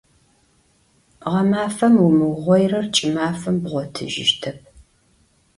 [1.31, 4.59] Ğemafem vumığoirer, ç'ımafem bğotıjıştep.